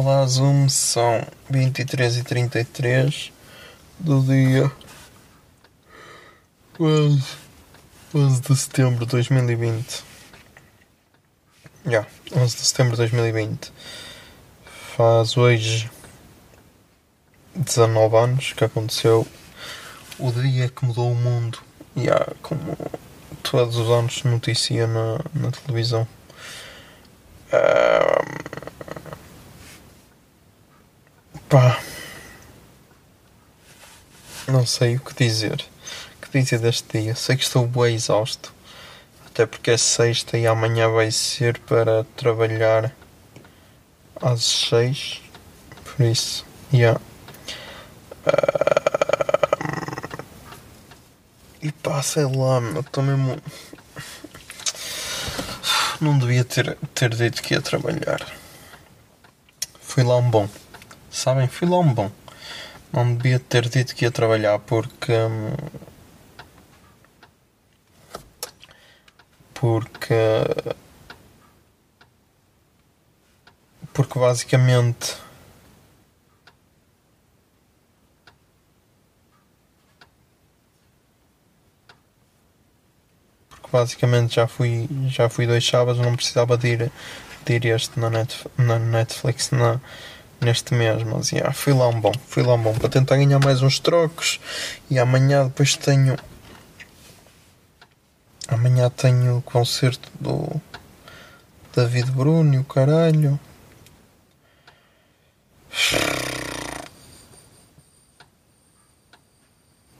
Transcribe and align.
Olá 0.00 0.24
Zoom, 0.28 0.68
são 0.68 1.26
23 1.50 2.18
e 2.18 2.22
33 2.22 3.32
do 3.98 4.22
dia 4.22 4.70
11, 6.78 7.20
11 8.14 8.40
de 8.40 8.56
setembro 8.56 9.04
de 9.04 9.10
2020. 9.10 10.04
Já, 11.84 11.90
yeah, 11.90 12.08
11 12.32 12.56
de 12.56 12.62
setembro 12.62 12.92
de 12.92 12.98
2020. 12.98 13.72
Faz 14.96 15.36
hoje 15.36 15.90
19 17.56 18.16
anos 18.18 18.52
que 18.52 18.62
aconteceu 18.62 19.26
o 20.16 20.30
dia 20.30 20.68
que 20.68 20.84
mudou 20.84 21.10
o 21.10 21.16
mundo. 21.16 21.58
E 21.96 22.02
yeah, 22.02 22.24
como 22.40 22.78
todos 23.42 23.74
os 23.74 23.90
anos 23.90 24.22
noticia 24.22 24.86
na, 24.86 25.18
na 25.34 25.50
televisão. 25.50 26.06
Pá. 31.48 31.80
Não 34.46 34.66
sei 34.66 34.96
o 34.96 35.00
que 35.00 35.14
dizer. 35.14 35.64
O 36.16 36.26
que 36.26 36.40
dizer 36.40 36.58
deste 36.58 37.00
dia? 37.00 37.14
Sei 37.14 37.36
que 37.36 37.42
estou 37.44 37.66
bem 37.66 37.94
exausto. 37.94 38.52
Até 39.26 39.46
porque 39.46 39.70
é 39.70 39.76
sexta 39.78 40.36
e 40.36 40.46
amanhã 40.46 40.88
vai 40.88 41.10
ser 41.10 41.58
para 41.60 42.04
trabalhar 42.16 42.92
às 44.20 44.44
seis. 44.44 45.22
Por 45.84 46.04
isso, 46.04 46.44
yeah. 46.72 47.00
Ah, 48.26 48.68
E 51.60 51.72
pá, 51.72 52.00
sei 52.02 52.24
lá, 52.24 52.60
meu, 52.60 52.80
estou 52.80 53.02
mesmo. 53.02 53.36
Não 56.00 56.16
devia 56.18 56.44
ter, 56.44 56.76
ter 56.94 57.12
dito 57.14 57.42
que 57.42 57.54
ia 57.54 57.60
trabalhar. 57.60 58.24
Fui 59.80 60.04
lá 60.04 60.16
um 60.16 60.30
bom. 60.30 60.48
Sabem, 61.18 61.48
fui 61.48 61.68
lá 61.68 61.78
um 61.80 61.92
bom. 61.92 62.10
Não 62.92 63.14
devia 63.14 63.40
ter 63.40 63.68
dito 63.68 63.94
que 63.94 64.04
ia 64.04 64.10
trabalhar 64.10 64.58
porque. 64.60 65.12
hum, 65.12 65.52
Porque. 69.52 70.14
Porque 73.92 74.18
basicamente. 74.18 75.16
Porque 83.48 83.68
basicamente 83.72 84.36
já 84.36 84.46
fui, 84.46 84.88
já 85.08 85.28
fui 85.28 85.46
dois 85.46 85.66
sábados, 85.66 86.00
não 86.00 86.14
precisava 86.14 86.56
de 86.56 86.68
ir, 86.68 86.92
de 87.44 87.54
ir 87.54 87.66
este 87.66 87.98
na, 87.98 88.08
net, 88.10 88.46
na 88.56 88.78
Netflix 88.78 89.50
na, 89.50 89.80
neste 90.40 90.74
mês, 90.74 91.02
mas 91.02 91.30
yeah, 91.30 91.52
fui 91.52 91.72
lá 91.72 91.88
um 91.88 92.00
bom, 92.00 92.12
fui 92.26 92.42
lá 92.42 92.54
um 92.54 92.62
bom 92.62 92.74
para 92.74 92.88
tentar 92.88 93.16
ganhar 93.16 93.38
mais 93.38 93.62
uns 93.62 93.78
trocos 93.78 94.40
e 94.90 94.98
amanhã 94.98 95.44
depois 95.44 95.76
tenho 95.76 96.16
amanhã 98.48 98.88
tenho 98.90 99.38
o 99.38 99.42
concerto 99.42 100.10
do 100.18 100.60
David 101.74 102.10
Bruno 102.10 102.54
e 102.54 102.58
o 102.58 102.64
caralho. 102.64 103.38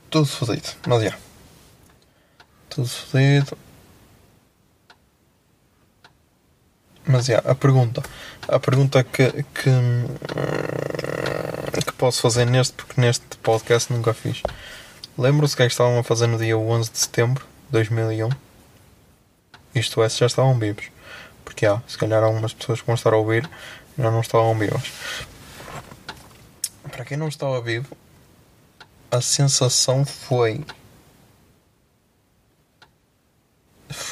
Tudo 0.09 0.25
fodido, 0.25 0.67
mas 0.87 1.03
já. 1.03 1.17
Tudo 2.69 2.87
fodido. 2.87 3.57
Mas 7.11 7.25
já, 7.25 7.39
a 7.39 7.55
pergunta. 7.55 8.03
A 8.47 8.59
pergunta 8.59 9.03
que, 9.03 9.31
que, 9.41 9.71
que 11.83 11.91
posso 11.93 12.21
fazer 12.21 12.45
neste, 12.45 12.73
porque 12.73 13.01
neste 13.01 13.25
podcast 13.37 13.91
nunca 13.91 14.13
fiz. 14.13 14.43
Lembram-se 15.17 15.55
que 15.55 15.63
é 15.63 15.65
que 15.65 15.71
estavam 15.71 15.97
a 15.97 16.03
fazer 16.03 16.27
no 16.27 16.37
dia 16.37 16.55
11 16.55 16.91
de 16.91 16.99
setembro 16.99 17.43
de 17.65 17.71
2001? 17.71 18.29
Isto 19.73 20.03
é, 20.03 20.09
se 20.09 20.19
já 20.19 20.27
estavam 20.27 20.59
vivos. 20.59 20.85
Porque 21.43 21.65
há, 21.65 21.81
se 21.87 21.97
calhar 21.97 22.23
algumas 22.23 22.53
pessoas 22.53 22.79
que 22.79 22.85
vão 22.85 22.93
estar 22.93 23.11
a 23.11 23.17
ouvir 23.17 23.49
já 23.97 24.11
não 24.11 24.21
estavam 24.21 24.55
vivas. 24.55 24.91
Para 26.91 27.03
quem 27.05 27.17
não 27.17 27.27
estava 27.27 27.59
vivo, 27.59 27.97
a 29.09 29.19
sensação 29.19 30.05
foi 30.05 30.63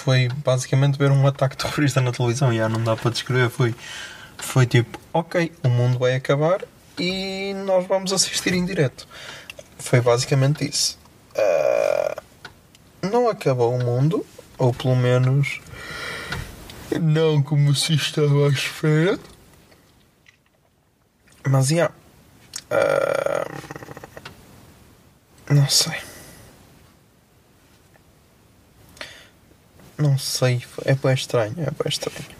foi 0.07 0.29
basicamente 0.29 0.97
ver 0.97 1.12
um 1.12 1.28
ataque 1.28 1.57
terrorista 1.57 2.00
na 2.00 2.13
televisão. 2.13 2.53
Já 2.53 2.69
não 2.69 2.81
dá 2.81 2.95
para 2.95 3.12
descrever. 3.12 3.50
Foi, 3.50 3.75
foi 4.38 4.66
tipo, 4.66 4.97
ok, 5.12 5.51
o 5.66 5.68
mundo 5.68 6.00
vai 6.00 6.16
acabar 6.16 6.63
e 6.97 7.53
nós 7.66 7.85
vamos 7.85 8.13
assistir 8.13 8.53
em 8.53 8.63
direto. 8.63 9.06
Foi 9.78 10.00
basicamente 10.00 10.66
isso. 10.66 10.97
Ah, 11.35 12.23
não 13.01 13.28
acabou 13.28 13.75
o 13.75 13.84
mundo, 13.84 14.25
ou 14.57 14.73
pelo 14.73 14.95
menos 14.95 15.59
não 17.01 17.44
como 17.44 17.75
se 17.75 17.94
estava 17.95 18.47
à 18.47 18.50
espera. 18.50 19.19
Mas, 21.45 21.68
já. 21.68 21.91
ah, 22.72 23.45
não 25.50 25.68
sei. 25.68 26.17
Não 29.97 30.18
sei, 30.18 30.63
é 30.85 30.94
bem 30.94 31.13
estranho, 31.13 31.56
é 31.58 31.72
bem 31.72 31.88
estranho. 31.88 32.37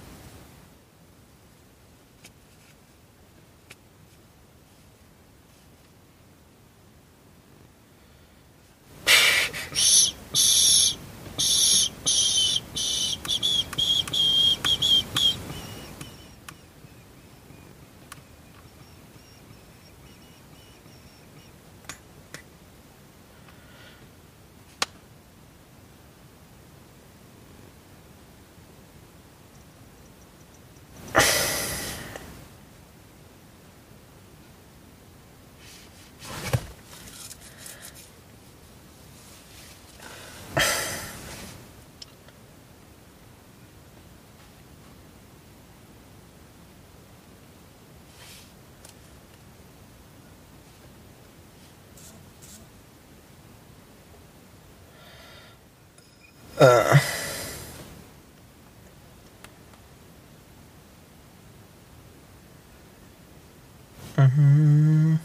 Uhum. 64.18 65.20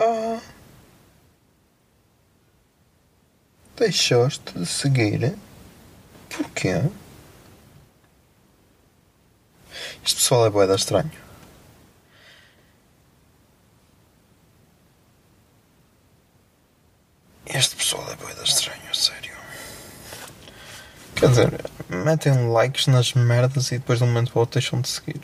Ah. 0.00 0.40
Deixaste 3.76 4.58
de 4.58 4.66
seguir? 4.66 5.36
Porquê? 6.28 6.82
Este 10.08 10.20
pessoal 10.20 10.46
é 10.46 10.50
boeda 10.50 10.74
estranho. 10.74 11.10
Este 17.44 17.76
pessoal 17.76 18.10
é 18.10 18.16
boeda 18.16 18.42
estranho, 18.42 18.94
sério. 18.94 19.34
Quer 21.14 21.28
dizer, 21.28 21.70
metem 21.90 22.50
likes 22.50 22.86
nas 22.86 23.12
merdas 23.12 23.70
e 23.70 23.76
depois 23.76 23.98
de 23.98 24.06
um 24.06 24.08
momento 24.08 24.32
para 24.32 24.38
o 24.38 24.40
outro 24.40 24.58
deixam 24.58 24.80
de 24.80 24.88
seguir. 24.88 25.20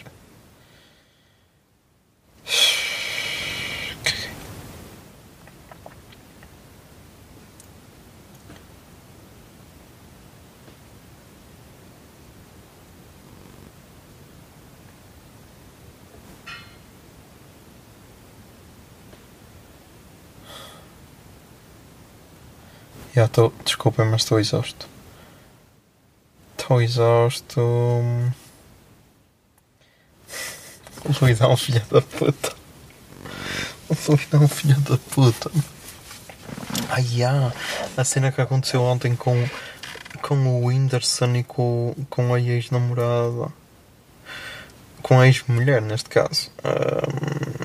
Já 23.14 23.26
estou, 23.26 23.52
desculpem, 23.64 24.04
mas 24.06 24.22
estou 24.22 24.40
exausto. 24.40 24.88
Estou 26.58 26.82
exausto. 26.82 27.60
O 27.60 28.32
Luís 31.20 31.40
é 31.40 31.46
um 31.46 31.56
filho 31.56 31.82
da 31.92 32.02
puta. 32.02 32.52
O 33.88 33.94
Luís 34.08 34.26
é 34.32 34.36
um 34.36 34.48
filho 34.48 34.80
da 34.80 34.98
puta. 34.98 35.50
Ai, 36.88 37.04
já. 37.04 37.52
A 37.96 38.02
cena 38.02 38.32
que 38.32 38.40
aconteceu 38.40 38.82
ontem 38.82 39.14
com, 39.14 39.48
com 40.20 40.34
o 40.34 40.66
Whindersson 40.66 41.36
e 41.36 41.44
com, 41.44 41.94
com 42.10 42.34
a 42.34 42.40
ex-namorada. 42.40 43.52
Com 45.02 45.20
a 45.20 45.26
ex-mulher, 45.28 45.82
neste 45.82 46.08
caso. 46.08 46.50
Ahm, 46.64 47.64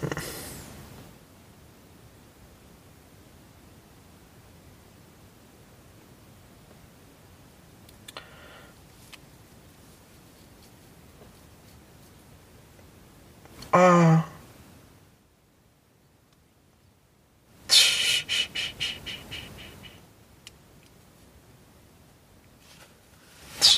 Ah. 13.72 14.26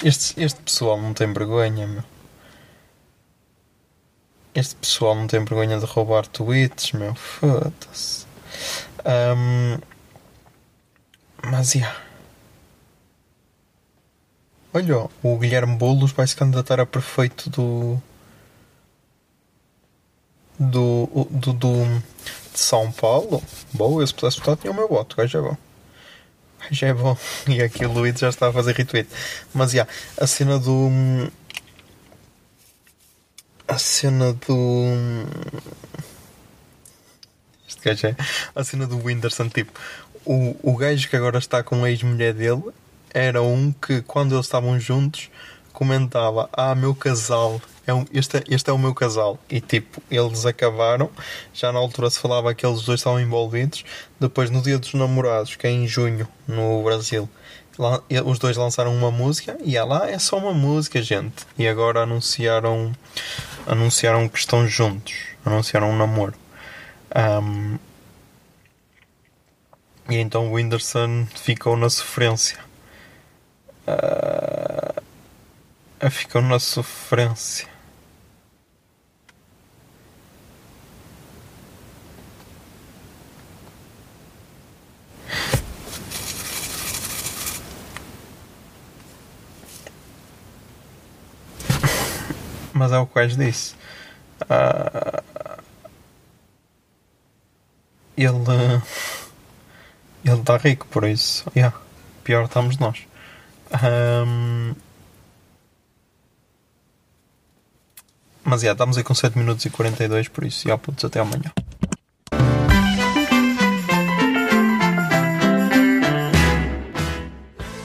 Este, 0.04 0.42
este 0.42 0.62
pessoal 0.62 1.00
não 1.00 1.14
tem 1.14 1.32
vergonha, 1.32 1.88
meu. 1.88 2.04
Este 4.54 4.76
pessoal 4.76 5.16
não 5.16 5.28
tem 5.28 5.44
vergonha 5.44 5.80
de 5.80 5.86
roubar 5.86 6.28
tweets, 6.28 6.92
meu. 6.94 7.16
Foda-se. 7.16 8.26
Ahm, 9.06 9.80
mas, 11.44 11.74
yeah. 11.76 11.96
Olha, 14.74 15.10
o 15.22 15.38
Guilherme 15.38 15.76
Boulos 15.76 16.12
vai 16.12 16.26
se 16.28 16.36
candidatar 16.36 16.80
a 16.80 16.86
prefeito 16.86 17.50
do 17.50 18.02
do, 20.60 21.28
do, 21.30 21.54
do 21.54 22.02
de 22.54 22.60
São 22.60 22.92
Paulo, 22.92 23.42
boa, 23.74 24.02
eu 24.04 24.08
se 24.08 24.14
pudesse 24.14 24.40
votar 24.40 24.58
tinha 24.58 24.72
o 24.72 24.76
meu 24.76 24.88
voto, 24.88 25.16
gajo 25.16 25.38
é 25.38 25.42
bom. 25.42 25.58
Gajo 26.70 26.86
é 26.86 26.94
bom. 26.94 27.18
E 27.48 27.62
aqui 27.62 27.86
o 27.86 27.92
Luís 27.92 28.20
já 28.20 28.30
está 28.30 28.50
a 28.50 28.54
fazer 28.54 28.76
retweet. 28.76 29.10
Mas, 29.54 29.72
já, 29.72 29.88
a 30.18 30.28
cena 30.28 30.60
do... 30.60 30.90
A 33.68 33.78
cena 33.78 34.34
do... 34.34 34.86
Este 37.68 37.82
gajo 37.84 38.08
é... 38.08 38.16
A 38.56 38.64
cena 38.64 38.88
do 38.88 38.98
Whindersson, 38.98 39.50
tipo... 39.50 39.72
O, 40.24 40.56
o 40.62 40.78
gajo 40.78 41.10
que 41.10 41.16
agora 41.16 41.40
está 41.40 41.64
com 41.64 41.84
a 41.84 41.90
ex-mulher 41.90 42.34
dele 42.34 42.64
era 43.14 43.42
um 43.42 43.72
que, 43.72 44.02
quando 44.02 44.36
eles 44.36 44.46
estavam 44.46 44.80
juntos, 44.80 45.30
comentava: 45.74 46.50
Ah, 46.54 46.76
meu 46.76 46.94
casal, 46.94 47.62
é 47.86 47.94
um, 47.94 48.06
este, 48.14 48.44
este 48.48 48.70
é 48.70 48.74
o 48.74 48.78
meu 48.78 48.94
casal. 48.94 49.40
E 49.50 49.60
tipo, 49.60 50.02
eles 50.10 50.46
acabaram. 50.46 51.10
Já 51.54 51.72
na 51.72 51.80
altura 51.80 52.10
se 52.10 52.20
falava 52.20 52.54
que 52.54 52.66
eles 52.66 52.84
dois 52.84 53.00
estavam 53.00 53.20
envolvidos. 53.20 53.84
Depois, 54.20 54.50
no 54.50 54.62
dia 54.62 54.78
dos 54.78 54.94
namorados, 54.94 55.56
que 55.56 55.66
é 55.66 55.72
em 55.72 55.88
junho, 55.88 56.28
no 56.48 56.84
Brasil, 56.84 57.28
lá, 57.78 58.02
os 58.26 58.38
dois 58.40 58.56
lançaram 58.56 58.94
uma 58.96 59.10
música. 59.12 59.58
E 59.64 59.76
é 59.76 59.84
lá, 59.84 60.10
é 60.10 60.20
só 60.20 60.38
uma 60.38 60.54
música, 60.54 61.02
gente. 61.02 61.46
E 61.58 61.68
agora 61.68 62.04
anunciaram, 62.04 62.94
anunciaram 63.66 64.30
que 64.30 64.38
estão 64.38 64.68
juntos. 64.68 65.16
Anunciaram 65.44 65.90
um 65.90 65.98
namoro. 65.98 66.36
Um, 67.16 67.78
e 70.10 70.18
então 70.18 70.48
o 70.50 70.54
Whindersson 70.54 71.26
ficou 71.36 71.76
na 71.76 71.90
sofrência. 71.90 72.60
Uh, 73.88 75.02
ficou 76.12 76.42
na 76.42 76.60
sofrência. 76.60 77.71
Mas 92.82 92.92
é 92.92 92.98
o 92.98 93.06
que 93.06 93.20
o 93.20 93.28
disse. 93.28 93.76
Ah, 94.50 95.22
ele. 98.18 98.82
Ele 100.26 100.40
está 100.40 100.58
rico, 100.58 100.88
por 100.88 101.04
isso. 101.04 101.46
Yeah, 101.56 101.78
pior 102.24 102.46
estamos 102.46 102.80
nós. 102.80 103.06
Ahm, 103.72 104.74
mas 108.44 108.64
yeah, 108.64 108.74
estamos 108.74 108.98
aí 108.98 109.04
com 109.04 109.14
7 109.14 109.38
minutos 109.38 109.64
e 109.64 109.70
42, 109.70 110.28
por 110.30 110.44
isso, 110.44 110.68
yeah, 110.68 110.82
putos, 110.82 111.06
até 111.06 111.20
amanhã. 111.20 111.52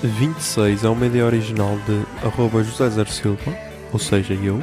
A 0.03 0.07
26 0.07 0.85
é 0.85 0.89
uma 0.89 1.05
ideia 1.05 1.27
original 1.27 1.77
de 1.81 2.27
arroba 2.27 2.65
José 2.65 2.89
Zer 2.89 3.09
Silva, 3.09 3.55
ou 3.93 3.99
seja, 3.99 4.33
eu. 4.33 4.63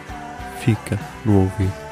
fica 0.63 0.99
no 1.25 1.39
ouvido. 1.39 1.90